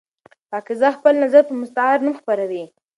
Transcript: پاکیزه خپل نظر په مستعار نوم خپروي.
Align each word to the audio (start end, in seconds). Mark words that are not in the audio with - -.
پاکیزه 0.49 0.89
خپل 0.97 1.13
نظر 1.23 1.41
په 1.47 1.53
مستعار 1.61 1.97
نوم 2.05 2.15
خپروي. 2.21 2.63